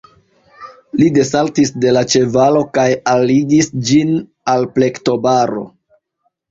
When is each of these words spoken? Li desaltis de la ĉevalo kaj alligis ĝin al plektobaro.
Li 1.01 1.09
desaltis 1.17 1.71
de 1.85 1.93
la 1.97 2.03
ĉevalo 2.15 2.65
kaj 2.79 2.89
alligis 3.15 3.73
ĝin 3.91 4.19
al 4.57 4.71
plektobaro. 4.79 5.73